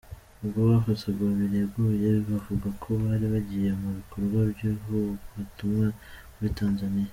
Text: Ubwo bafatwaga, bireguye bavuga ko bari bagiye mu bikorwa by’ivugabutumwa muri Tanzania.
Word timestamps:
Ubwo 0.43 0.59
bafatwaga, 0.69 1.23
bireguye 1.39 2.09
bavuga 2.29 2.67
ko 2.81 2.89
bari 3.03 3.25
bagiye 3.33 3.69
mu 3.81 3.89
bikorwa 3.97 4.39
by’ivugabutumwa 4.51 5.87
muri 6.35 6.49
Tanzania. 6.59 7.09